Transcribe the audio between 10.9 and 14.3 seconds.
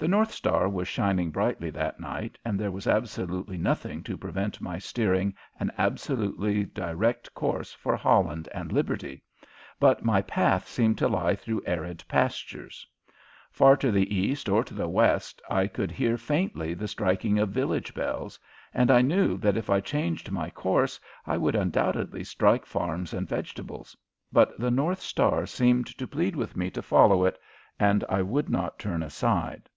to lie through arid pastures. Far to the